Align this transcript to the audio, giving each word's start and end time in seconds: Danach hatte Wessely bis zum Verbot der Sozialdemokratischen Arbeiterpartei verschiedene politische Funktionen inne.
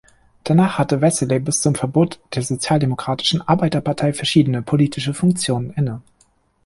Danach 0.45 0.79
hatte 0.79 0.99
Wessely 1.01 1.39
bis 1.39 1.61
zum 1.61 1.75
Verbot 1.75 2.19
der 2.33 2.41
Sozialdemokratischen 2.41 3.43
Arbeiterpartei 3.47 4.13
verschiedene 4.13 4.63
politische 4.63 5.13
Funktionen 5.13 5.69
inne. 5.73 6.01